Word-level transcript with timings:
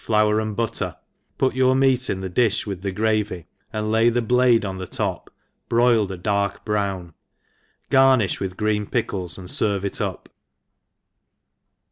flour 0.03 0.39
and 0.39 0.55
butter, 0.55 0.97
piit 1.37 1.53
your 1.53 1.75
meat 1.75 2.09
in 2.09 2.21
the 2.21 2.29
di(h 2.31 2.65
with 2.65 2.81
the^rayy, 2.81 3.45
and 3.71 3.91
lay 3.91 4.09
the 4.09 4.19
blade 4.19 4.65
on 4.65 4.79
the 4.79 4.87
top, 4.87 5.29
broiled 5.69 6.11
a 6.11 6.17
dark 6.17 6.65
brown: 6.65 7.13
gartti(h 7.91 8.39
with 8.39 8.57
green 8.57 8.87
pickles^ 8.87 9.37
and 9.37 9.47
ferve 9.47 9.83
it 9.83 10.01
up. 10.01 10.27